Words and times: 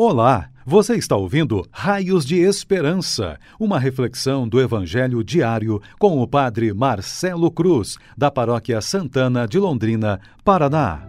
Olá, 0.00 0.48
você 0.64 0.94
está 0.94 1.16
ouvindo 1.16 1.66
Raios 1.72 2.24
de 2.24 2.36
Esperança, 2.36 3.36
uma 3.58 3.80
reflexão 3.80 4.46
do 4.46 4.60
Evangelho 4.60 5.24
diário 5.24 5.82
com 5.98 6.22
o 6.22 6.28
Padre 6.28 6.72
Marcelo 6.72 7.50
Cruz, 7.50 7.96
da 8.16 8.30
Paróquia 8.30 8.80
Santana 8.80 9.44
de 9.44 9.58
Londrina, 9.58 10.20
Paraná. 10.44 11.02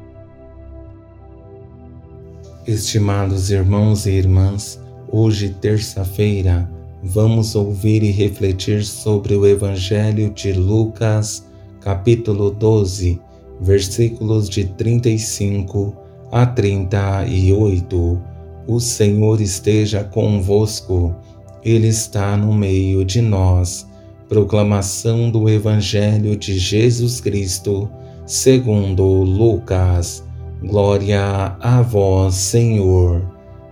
Estimados 2.65 3.51
irmãos 3.51 4.07
e 4.07 4.09
irmãs, 4.13 4.81
hoje, 5.07 5.49
terça-feira, 5.49 6.67
vamos 7.03 7.53
ouvir 7.53 8.01
e 8.01 8.09
refletir 8.09 8.83
sobre 8.83 9.35
o 9.35 9.45
Evangelho 9.45 10.31
de 10.31 10.51
Lucas, 10.51 11.47
capítulo 11.79 12.49
12, 12.49 13.21
versículos 13.61 14.49
de 14.49 14.65
35 14.65 15.95
a 16.31 16.43
38 16.47 18.38
o 18.69 18.79
Senhor 18.79 19.41
esteja 19.41 20.03
convosco, 20.03 21.15
Ele 21.63 21.87
está 21.87 22.37
no 22.37 22.53
meio 22.53 23.03
de 23.03 23.19
nós. 23.19 23.87
Proclamação 24.27 25.31
do 25.31 25.49
Evangelho 25.49 26.37
de 26.37 26.59
Jesus 26.59 27.19
Cristo, 27.19 27.89
segundo 28.27 29.03
Lucas. 29.03 30.23
Glória 30.61 31.57
a 31.59 31.81
vós, 31.81 32.35
Senhor. 32.35 33.25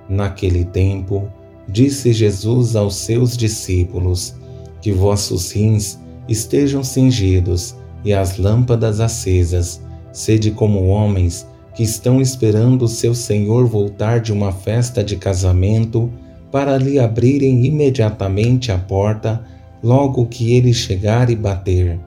Naquele 0.10 0.66
tempo, 0.66 1.30
disse 1.70 2.12
Jesus 2.12 2.76
aos 2.76 2.96
seus 2.96 3.38
discípulos: 3.38 4.34
Que 4.82 4.92
vossos 4.92 5.52
rins 5.52 6.00
estejam 6.28 6.84
cingidos 6.84 7.76
e 8.04 8.14
as 8.14 8.40
lâmpadas 8.40 9.00
acesas. 9.00 9.80
Sede 10.12 10.50
como 10.50 10.88
homens 10.88 11.46
que 11.78 11.84
estão 11.84 12.20
esperando 12.20 12.88
seu 12.88 13.14
senhor 13.14 13.68
voltar 13.68 14.20
de 14.20 14.34
uma 14.34 14.52
festa 14.52 15.04
de 15.04 15.16
casamento 15.16 16.12
para 16.52 16.76
lhe 16.76 16.98
abrirem 16.98 17.68
imediatamente 17.68 18.72
a 18.72 18.80
porta 18.80 19.44
logo 19.84 20.26
que 20.26 20.56
ele 20.56 20.74
chegar 20.74 21.30
e 21.30 21.36
bater. 21.36 22.00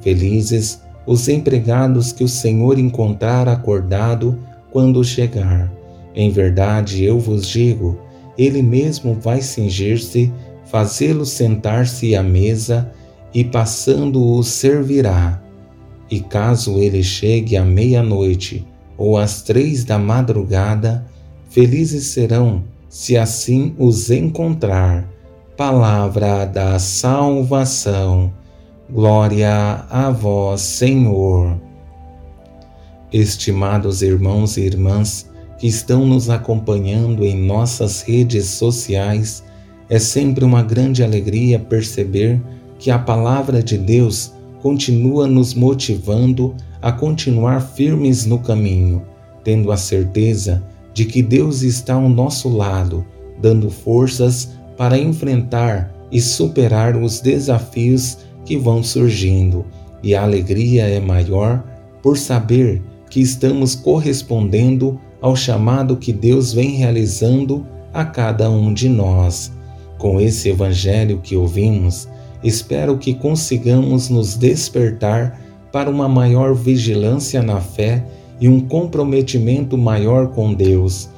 Felizes 0.00 0.82
os 1.06 1.28
empregados 1.28 2.10
que 2.10 2.24
o 2.24 2.28
Senhor 2.28 2.80
encontrar 2.80 3.46
acordado 3.46 4.36
quando 4.72 5.04
chegar. 5.04 5.72
Em 6.16 6.28
verdade, 6.28 7.04
eu 7.04 7.20
vos 7.20 7.46
digo, 7.46 8.00
ele 8.36 8.60
mesmo 8.60 9.14
vai 9.14 9.40
cingir-se, 9.40 10.32
fazê-lo 10.64 11.24
sentar-se 11.24 12.16
à 12.16 12.24
mesa 12.24 12.90
e 13.32 13.44
passando-o 13.44 14.42
servirá. 14.42 15.40
E 16.10 16.18
caso 16.18 16.80
ele 16.80 17.04
chegue 17.04 17.56
à 17.56 17.64
meia-noite 17.64 18.71
ou 19.02 19.18
às 19.18 19.42
três 19.42 19.82
da 19.82 19.98
madrugada, 19.98 21.04
felizes 21.50 22.06
serão 22.06 22.62
se 22.88 23.16
assim 23.16 23.74
os 23.76 24.12
encontrar. 24.12 25.08
Palavra 25.56 26.44
da 26.44 26.78
salvação. 26.78 28.32
Glória 28.88 29.84
a 29.90 30.08
vós, 30.08 30.60
Senhor. 30.60 31.60
Estimados 33.12 34.02
irmãos 34.02 34.56
e 34.56 34.60
irmãs 34.60 35.28
que 35.58 35.66
estão 35.66 36.06
nos 36.06 36.30
acompanhando 36.30 37.24
em 37.24 37.44
nossas 37.44 38.02
redes 38.02 38.44
sociais, 38.50 39.42
é 39.88 39.98
sempre 39.98 40.44
uma 40.44 40.62
grande 40.62 41.02
alegria 41.02 41.58
perceber 41.58 42.40
que 42.78 42.88
a 42.88 43.00
palavra 43.00 43.64
de 43.64 43.76
Deus 43.76 44.32
continua 44.60 45.26
nos 45.26 45.54
motivando 45.54 46.54
a 46.82 46.90
continuar 46.90 47.60
firmes 47.60 48.26
no 48.26 48.40
caminho, 48.40 49.02
tendo 49.44 49.70
a 49.70 49.76
certeza 49.76 50.62
de 50.92 51.04
que 51.04 51.22
Deus 51.22 51.62
está 51.62 51.94
ao 51.94 52.08
nosso 52.08 52.48
lado, 52.48 53.06
dando 53.40 53.70
forças 53.70 54.50
para 54.76 54.98
enfrentar 54.98 55.94
e 56.10 56.20
superar 56.20 56.96
os 56.96 57.20
desafios 57.20 58.18
que 58.44 58.56
vão 58.56 58.82
surgindo. 58.82 59.64
E 60.02 60.14
a 60.14 60.22
alegria 60.22 60.84
é 60.84 61.00
maior 61.00 61.64
por 62.02 62.18
saber 62.18 62.82
que 63.08 63.20
estamos 63.20 63.74
correspondendo 63.74 65.00
ao 65.20 65.36
chamado 65.36 65.96
que 65.96 66.12
Deus 66.12 66.52
vem 66.52 66.70
realizando 66.72 67.64
a 67.94 68.04
cada 68.04 68.50
um 68.50 68.74
de 68.74 68.88
nós. 68.88 69.52
Com 69.98 70.20
esse 70.20 70.48
evangelho 70.48 71.20
que 71.22 71.36
ouvimos, 71.36 72.08
espero 72.42 72.98
que 72.98 73.14
consigamos 73.14 74.08
nos 74.08 74.34
despertar 74.34 75.40
para 75.72 75.90
uma 75.90 76.08
maior 76.08 76.54
vigilância 76.54 77.42
na 77.42 77.60
fé 77.60 78.04
e 78.38 78.48
um 78.48 78.60
comprometimento 78.60 79.78
maior 79.78 80.28
com 80.28 80.52
Deus, 80.52 81.08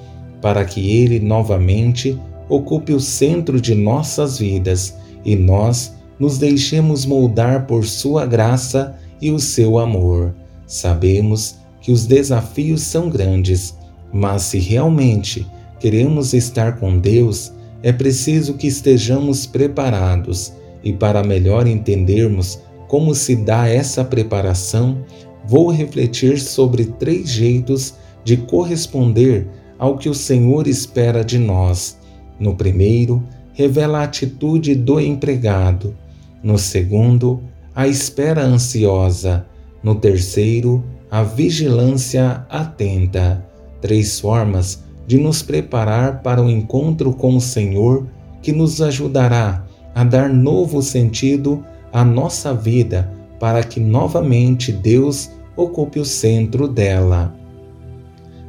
para 0.40 0.64
que 0.64 0.96
Ele 0.96 1.18
novamente 1.18 2.18
ocupe 2.48 2.92
o 2.92 3.00
centro 3.00 3.60
de 3.60 3.74
nossas 3.74 4.38
vidas 4.38 4.94
e 5.24 5.34
nós 5.34 5.94
nos 6.18 6.38
deixemos 6.38 7.04
moldar 7.04 7.66
por 7.66 7.84
Sua 7.84 8.24
graça 8.24 8.96
e 9.20 9.30
o 9.30 9.40
seu 9.40 9.78
amor. 9.78 10.34
Sabemos 10.66 11.56
que 11.80 11.90
os 11.90 12.06
desafios 12.06 12.82
são 12.82 13.08
grandes, 13.08 13.74
mas 14.12 14.42
se 14.42 14.58
realmente 14.58 15.46
queremos 15.80 16.32
estar 16.32 16.78
com 16.78 16.98
Deus, 16.98 17.52
é 17.82 17.92
preciso 17.92 18.54
que 18.54 18.66
estejamos 18.66 19.46
preparados 19.46 20.52
e 20.82 20.92
para 20.92 21.22
melhor 21.22 21.66
entendermos 21.66 22.60
como 22.88 23.14
se 23.14 23.36
dá 23.36 23.68
essa 23.68 24.04
preparação, 24.04 24.98
vou 25.46 25.70
refletir 25.70 26.40
sobre 26.40 26.84
três 26.84 27.28
jeitos 27.28 27.94
de 28.24 28.36
corresponder 28.36 29.46
ao 29.78 29.98
que 29.98 30.08
o 30.08 30.14
Senhor 30.14 30.66
espera 30.66 31.24
de 31.24 31.38
nós. 31.38 31.98
No 32.38 32.54
primeiro, 32.54 33.22
revela 33.52 34.00
a 34.00 34.04
atitude 34.04 34.74
do 34.74 34.98
empregado. 34.98 35.94
No 36.42 36.58
segundo, 36.58 37.40
a 37.74 37.86
espera 37.86 38.42
ansiosa. 38.42 39.46
No 39.82 39.94
terceiro, 39.94 40.84
a 41.10 41.22
vigilância 41.22 42.46
atenta. 42.48 43.44
Três 43.80 44.18
formas 44.18 44.82
de 45.06 45.18
nos 45.18 45.42
preparar 45.42 46.22
para 46.22 46.42
o 46.42 46.50
encontro 46.50 47.12
com 47.12 47.36
o 47.36 47.40
Senhor 47.40 48.06
que 48.42 48.52
nos 48.52 48.80
ajudará 48.80 49.64
a 49.94 50.02
dar 50.02 50.28
novo 50.28 50.82
sentido 50.82 51.64
a 51.94 52.04
nossa 52.04 52.52
vida 52.52 53.08
para 53.38 53.62
que 53.62 53.78
novamente 53.78 54.72
Deus 54.72 55.30
ocupe 55.56 56.00
o 56.00 56.04
centro 56.04 56.66
dela. 56.66 57.32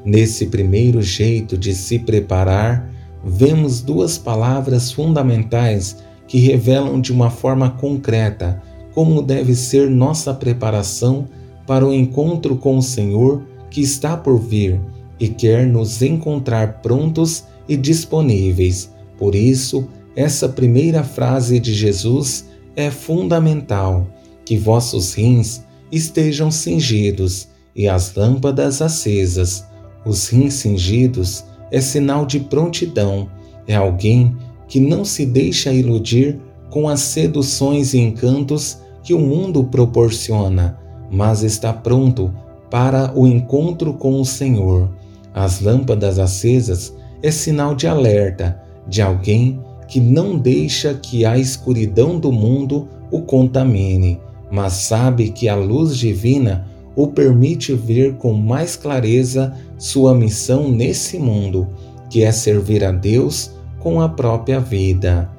Nesse 0.03 0.47
primeiro 0.47 0.99
jeito 0.99 1.55
de 1.55 1.75
se 1.75 1.99
preparar, 1.99 2.89
vemos 3.23 3.81
duas 3.81 4.17
palavras 4.17 4.91
fundamentais 4.91 6.03
que 6.27 6.39
revelam 6.39 6.99
de 6.99 7.13
uma 7.13 7.29
forma 7.29 7.69
concreta 7.69 8.59
como 8.95 9.21
deve 9.21 9.53
ser 9.53 9.91
nossa 9.91 10.33
preparação 10.33 11.27
para 11.67 11.85
o 11.85 11.93
encontro 11.93 12.55
com 12.55 12.79
o 12.79 12.81
Senhor 12.81 13.43
que 13.69 13.81
está 13.81 14.17
por 14.17 14.39
vir 14.39 14.79
e 15.19 15.27
quer 15.27 15.67
nos 15.67 16.01
encontrar 16.01 16.81
prontos 16.81 17.43
e 17.69 17.77
disponíveis. 17.77 18.91
Por 19.19 19.35
isso, 19.35 19.87
essa 20.15 20.49
primeira 20.49 21.03
frase 21.03 21.59
de 21.59 21.73
Jesus 21.75 22.54
é 22.75 22.91
fundamental 22.91 24.07
que 24.43 24.57
vossos 24.57 25.13
rins 25.13 25.63
estejam 25.91 26.51
cingidos 26.51 27.47
e 27.75 27.87
as 27.87 28.13
lâmpadas 28.15 28.81
acesas. 28.81 29.65
Os 30.05 30.27
rins 30.27 30.55
cingidos 30.55 31.43
é 31.71 31.81
sinal 31.81 32.25
de 32.25 32.39
prontidão, 32.39 33.29
é 33.67 33.75
alguém 33.75 34.35
que 34.67 34.79
não 34.79 35.03
se 35.03 35.25
deixa 35.25 35.73
iludir 35.73 36.39
com 36.69 36.87
as 36.87 36.99
seduções 36.99 37.93
e 37.93 37.99
encantos 37.99 38.77
que 39.03 39.13
o 39.13 39.19
mundo 39.19 39.63
proporciona, 39.63 40.77
mas 41.11 41.43
está 41.43 41.71
pronto 41.71 42.33
para 42.69 43.11
o 43.17 43.27
encontro 43.27 43.93
com 43.93 44.19
o 44.19 44.25
Senhor. 44.25 44.89
As 45.33 45.61
lâmpadas 45.61 46.19
acesas 46.19 46.93
é 47.21 47.31
sinal 47.31 47.75
de 47.75 47.87
alerta, 47.87 48.61
de 48.87 49.01
alguém 49.01 49.59
que 49.87 49.99
não 49.99 50.37
deixa 50.37 50.93
que 50.93 51.25
a 51.25 51.37
escuridão 51.37 52.19
do 52.19 52.31
mundo 52.31 52.87
o 53.11 53.21
contamine, 53.21 54.19
mas 54.51 54.73
sabe 54.73 55.29
que 55.29 55.47
a 55.47 55.55
luz 55.55 55.97
divina 55.97 56.67
o 56.95 57.07
permite 57.07 57.73
ver 57.73 58.15
com 58.15 58.33
mais 58.33 58.75
clareza 58.75 59.53
sua 59.77 60.15
missão 60.15 60.69
nesse 60.69 61.19
mundo, 61.19 61.67
que 62.09 62.23
é 62.23 62.31
servir 62.31 62.83
a 62.83 62.91
Deus 62.91 63.51
com 63.79 64.01
a 64.01 64.07
própria 64.07 64.59
vida. 64.59 65.29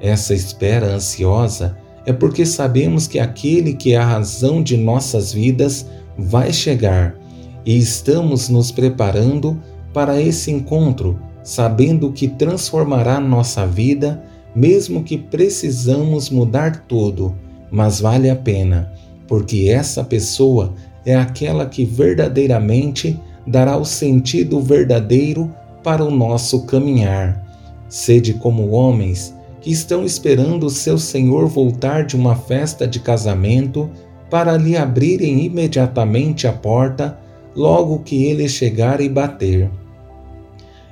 Essa 0.00 0.34
espera 0.34 0.94
ansiosa 0.94 1.76
é 2.04 2.12
porque 2.12 2.44
sabemos 2.44 3.06
que 3.06 3.18
aquele 3.18 3.74
que 3.74 3.94
é 3.94 3.96
a 3.96 4.04
razão 4.04 4.62
de 4.62 4.76
nossas 4.76 5.32
vidas 5.32 5.86
vai 6.16 6.52
chegar 6.52 7.16
e 7.64 7.76
estamos 7.76 8.48
nos 8.48 8.70
preparando 8.70 9.60
para 9.92 10.20
esse 10.20 10.50
encontro 10.50 11.18
sabendo 11.46 12.10
que 12.10 12.26
transformará 12.26 13.20
nossa 13.20 13.64
vida, 13.64 14.20
mesmo 14.52 15.04
que 15.04 15.16
precisamos 15.16 16.28
mudar 16.28 16.84
tudo, 16.88 17.36
mas 17.70 18.00
vale 18.00 18.28
a 18.28 18.34
pena, 18.34 18.92
porque 19.28 19.68
essa 19.68 20.02
pessoa 20.02 20.74
é 21.04 21.14
aquela 21.14 21.64
que 21.66 21.84
verdadeiramente 21.84 23.16
dará 23.46 23.76
o 23.76 23.84
sentido 23.84 24.60
verdadeiro 24.60 25.48
para 25.84 26.04
o 26.04 26.10
nosso 26.10 26.66
caminhar. 26.66 27.46
Sede 27.88 28.34
como 28.34 28.70
homens 28.70 29.32
que 29.60 29.70
estão 29.70 30.04
esperando 30.04 30.68
seu 30.68 30.98
Senhor 30.98 31.46
voltar 31.46 32.04
de 32.04 32.16
uma 32.16 32.34
festa 32.34 32.88
de 32.88 32.98
casamento 32.98 33.88
para 34.28 34.56
lhe 34.56 34.76
abrirem 34.76 35.44
imediatamente 35.44 36.48
a 36.48 36.52
porta 36.52 37.16
logo 37.54 38.00
que 38.00 38.24
ele 38.24 38.48
chegar 38.48 39.00
e 39.00 39.08
bater. 39.08 39.70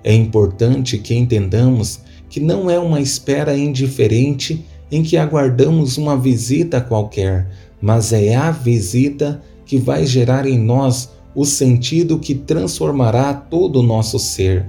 É 0.04 0.14
importante 0.14 0.98
que 0.98 1.14
entendamos 1.14 2.00
que 2.28 2.38
não 2.38 2.70
é 2.70 2.78
uma 2.78 3.00
espera 3.00 3.56
indiferente 3.56 4.64
em 4.92 5.02
que 5.02 5.16
aguardamos 5.16 5.96
uma 5.96 6.16
visita 6.16 6.80
qualquer, 6.80 7.48
mas 7.80 8.12
é 8.12 8.36
a 8.36 8.50
visita 8.50 9.40
que 9.64 9.78
vai 9.78 10.04
gerar 10.04 10.46
em 10.46 10.58
nós 10.58 11.10
o 11.34 11.44
sentido 11.44 12.18
que 12.18 12.34
transformará 12.34 13.32
todo 13.32 13.80
o 13.80 13.82
nosso 13.82 14.18
ser. 14.18 14.66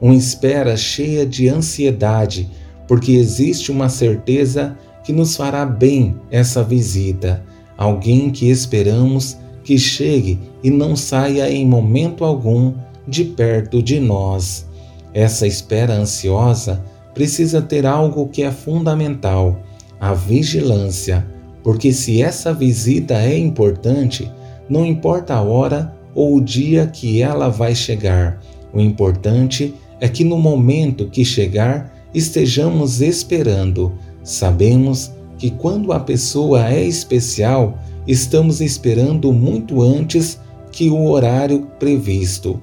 Uma 0.00 0.14
espera 0.14 0.76
cheia 0.76 1.26
de 1.26 1.48
ansiedade, 1.48 2.48
porque 2.86 3.12
existe 3.12 3.70
uma 3.70 3.88
certeza 3.88 4.76
que 5.04 5.12
nos 5.12 5.36
fará 5.36 5.66
bem 5.66 6.16
essa 6.30 6.62
visita. 6.62 7.44
Alguém 7.76 8.30
que 8.30 8.50
esperamos 8.50 9.36
que 9.62 9.78
chegue 9.78 10.40
e 10.62 10.70
não 10.70 10.96
saia 10.96 11.50
em 11.50 11.66
momento 11.66 12.24
algum 12.24 12.72
de 13.06 13.24
perto 13.24 13.82
de 13.82 14.00
nós. 14.00 14.67
Essa 15.12 15.46
espera 15.46 15.94
ansiosa 15.94 16.82
precisa 17.14 17.60
ter 17.60 17.86
algo 17.86 18.28
que 18.28 18.42
é 18.42 18.50
fundamental: 18.50 19.60
a 20.00 20.14
vigilância, 20.14 21.26
porque 21.62 21.92
se 21.92 22.22
essa 22.22 22.52
visita 22.52 23.14
é 23.14 23.36
importante, 23.36 24.30
não 24.68 24.84
importa 24.84 25.34
a 25.34 25.42
hora 25.42 25.94
ou 26.14 26.36
o 26.36 26.40
dia 26.40 26.86
que 26.86 27.22
ela 27.22 27.48
vai 27.48 27.74
chegar, 27.74 28.40
o 28.72 28.80
importante 28.80 29.74
é 30.00 30.08
que 30.08 30.24
no 30.24 30.38
momento 30.38 31.08
que 31.08 31.24
chegar 31.24 31.92
estejamos 32.14 33.00
esperando. 33.00 33.94
Sabemos 34.22 35.12
que 35.38 35.50
quando 35.50 35.92
a 35.92 36.00
pessoa 36.00 36.68
é 36.70 36.82
especial, 36.84 37.78
estamos 38.06 38.60
esperando 38.60 39.32
muito 39.32 39.82
antes 39.82 40.38
que 40.70 40.90
o 40.90 41.06
horário 41.08 41.66
previsto. 41.78 42.60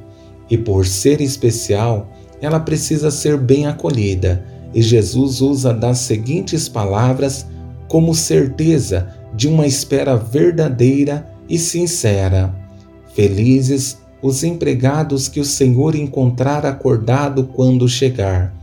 E 0.50 0.57
por 0.57 0.86
ser 0.86 1.21
especial, 1.21 2.09
ela 2.41 2.59
precisa 2.59 3.09
ser 3.11 3.37
bem 3.37 3.65
acolhida, 3.65 4.45
e 4.73 4.81
Jesus 4.81 5.41
usa 5.41 5.73
das 5.73 5.99
seguintes 5.99 6.67
palavras 6.67 7.45
como 7.87 8.13
certeza 8.13 9.07
de 9.33 9.47
uma 9.47 9.65
espera 9.65 10.15
verdadeira 10.15 11.27
e 11.47 11.57
sincera. 11.57 12.53
Felizes 13.13 13.97
os 14.21 14.43
empregados 14.43 15.27
que 15.27 15.39
o 15.39 15.45
Senhor 15.45 15.95
encontrar 15.95 16.65
acordado 16.65 17.45
quando 17.45 17.87
chegar. 17.87 18.53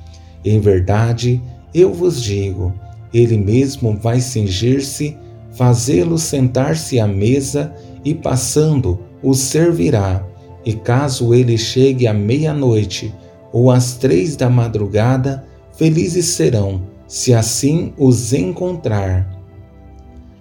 Em 0.44 0.60
verdade, 0.60 1.40
eu 1.72 1.92
vos 1.92 2.22
digo, 2.22 2.74
ele 3.14 3.38
mesmo 3.38 3.96
vai 3.96 4.20
cingir-se, 4.20 5.16
fazê-lo 5.52 6.18
sentar-se 6.18 6.98
à 6.98 7.06
mesa 7.06 7.72
e 8.04 8.14
passando 8.14 8.98
o 9.22 9.34
servirá. 9.34 10.26
E 10.64 10.74
caso 10.74 11.34
ele 11.34 11.56
chegue 11.56 12.06
à 12.06 12.12
meia-noite 12.12 13.14
ou 13.52 13.70
às 13.70 13.94
três 13.94 14.34
da 14.34 14.48
madrugada, 14.48 15.44
felizes 15.76 16.26
serão, 16.26 16.82
se 17.06 17.34
assim 17.34 17.92
os 17.98 18.32
encontrar. 18.32 19.28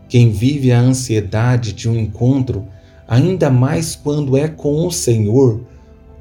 Quem 0.07 0.31
vive 0.31 0.71
a 0.71 0.79
ansiedade 0.79 1.73
de 1.73 1.89
um 1.89 1.97
encontro, 1.97 2.65
ainda 3.07 3.49
mais 3.49 3.95
quando 3.95 4.37
é 4.37 4.47
com 4.47 4.87
o 4.87 4.91
Senhor, 4.91 5.61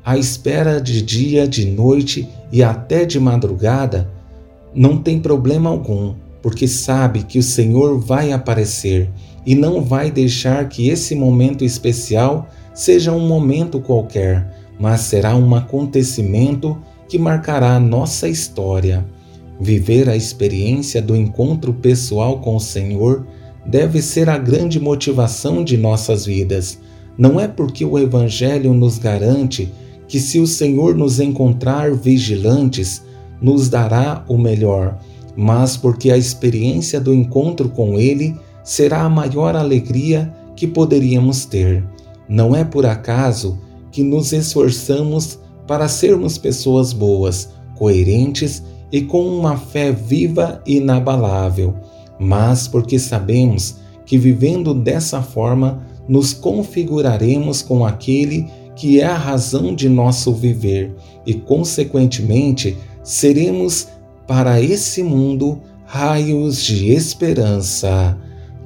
à 0.05 0.17
espera 0.17 0.81
de 0.81 1.03
dia, 1.03 1.47
de 1.47 1.67
noite 1.67 2.29
e 2.51 2.63
até 2.63 3.05
de 3.05 3.21
madrugada, 3.21 4.11
não 4.75 4.97
tem 4.97 5.21
problema 5.21 5.71
algum, 5.71 6.15
porque 6.43 6.67
sabe 6.67 7.23
que 7.23 7.39
o 7.39 7.43
Senhor 7.43 7.99
vai 7.99 8.33
aparecer 8.33 9.11
e 9.45 9.55
não 9.55 9.83
vai 9.83 10.11
deixar 10.11 10.69
que 10.69 10.89
esse 10.89 11.15
momento 11.15 11.65
especial 11.65 12.49
seja 12.75 13.13
um 13.13 13.27
momento 13.27 13.81
qualquer, 13.81 14.60
mas 14.81 15.03
será 15.03 15.37
um 15.37 15.55
acontecimento 15.55 16.79
que 17.07 17.19
marcará 17.19 17.77
a 17.77 17.81
nossa 17.81 18.27
história. 18.27 19.05
Viver 19.61 20.09
a 20.09 20.17
experiência 20.17 21.03
do 21.03 21.15
encontro 21.15 21.75
pessoal 21.75 22.41
com 22.41 22.57
o 22.57 22.61
Senhor 22.61 23.27
deve 23.67 24.01
ser 24.01 24.31
a 24.31 24.39
grande 24.39 24.81
motivação 24.81 25.63
de 25.63 25.77
nossas 25.77 26.25
vidas. 26.25 26.79
Não 27.19 27.39
é 27.39 27.47
porque 27.47 27.85
o 27.85 27.99
Evangelho 27.99 28.73
nos 28.73 28.97
garante 28.97 29.71
que, 30.09 30.19
se 30.19 30.41
o 30.41 30.47
Senhor 30.47 30.95
nos 30.95 31.21
encontrar 31.21 31.93
vigilantes, 31.93 33.03
nos 33.41 33.69
dará 33.69 34.25
o 34.29 34.39
melhor, 34.39 34.99
mas 35.37 35.77
porque 35.77 36.11
a 36.11 36.17
experiência 36.17 36.99
do 36.99 37.13
encontro 37.13 37.69
com 37.69 37.99
Ele 37.99 38.35
será 38.65 39.03
a 39.03 39.11
maior 39.11 39.55
alegria 39.55 40.33
que 40.57 40.67
poderíamos 40.67 41.45
ter. 41.45 41.85
Não 42.27 42.57
é 42.57 42.65
por 42.65 42.87
acaso 42.87 43.59
que 44.01 44.05
nos 44.05 44.33
esforçamos 44.33 45.39
para 45.67 45.87
sermos 45.87 46.39
pessoas 46.39 46.91
boas, 46.91 47.51
coerentes 47.77 48.63
e 48.91 49.03
com 49.03 49.23
uma 49.29 49.59
fé 49.59 49.93
viva 49.93 50.63
e 50.67 50.79
inabalável, 50.79 51.75
mas 52.19 52.67
porque 52.67 52.99
sabemos 52.99 53.77
que 54.07 54.17
vivendo 54.17 54.73
dessa 54.73 55.21
forma 55.21 55.87
nos 56.09 56.33
configuraremos 56.33 57.61
com 57.61 57.85
aquele 57.85 58.47
que 58.75 59.03
é 59.03 59.05
a 59.05 59.19
razão 59.19 59.75
de 59.75 59.87
nosso 59.87 60.33
viver 60.33 60.95
e, 61.27 61.35
consequentemente, 61.35 62.79
seremos 63.03 63.87
para 64.27 64.63
esse 64.63 65.03
mundo 65.03 65.61
raios 65.85 66.65
de 66.65 66.91
esperança. 66.91 68.17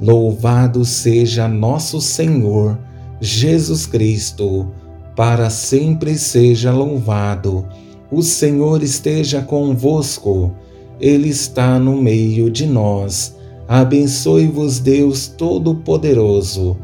Louvado 0.01 0.85
seja 0.85 1.49
nosso 1.49 2.01
Senhor 2.01 2.79
Jesus 3.21 3.85
Cristo, 3.85 4.71
para 5.16 5.50
sempre 5.50 6.16
seja 6.19 6.72
louvado. 6.72 7.66
O 8.11 8.22
Senhor 8.22 8.82
esteja 8.82 9.43
convosco, 9.43 10.52
Ele 11.00 11.28
está 11.28 11.78
no 11.78 12.00
meio 12.00 12.50
de 12.50 12.66
nós. 12.66 13.37
Abençoe-vos, 13.66 14.78
Deus 14.78 15.26
Todo-Poderoso, 15.26 16.76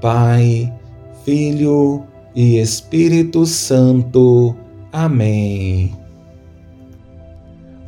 Pai, 0.00 0.72
Filho 1.24 2.04
e 2.34 2.58
Espírito 2.58 3.46
Santo. 3.46 4.54
Amém. 4.92 5.94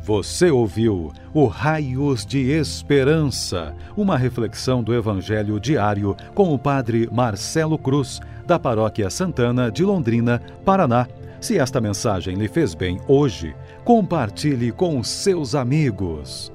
Você 0.09 0.49
ouviu 0.49 1.11
o 1.31 1.45
Raios 1.45 2.25
de 2.25 2.49
Esperança, 2.49 3.75
uma 3.95 4.17
reflexão 4.17 4.81
do 4.81 4.91
Evangelho 4.91 5.59
diário 5.59 6.17
com 6.33 6.51
o 6.51 6.57
Padre 6.57 7.07
Marcelo 7.11 7.77
Cruz, 7.77 8.19
da 8.49 8.57
Paróquia 8.57 9.11
Santana 9.11 9.71
de 9.71 9.83
Londrina, 9.83 10.41
Paraná. 10.65 11.07
Se 11.39 11.59
esta 11.59 11.79
mensagem 11.79 12.35
lhe 12.35 12.47
fez 12.47 12.73
bem 12.73 12.99
hoje, 13.07 13.55
compartilhe 13.85 14.71
com 14.71 15.03
seus 15.03 15.53
amigos. 15.53 16.51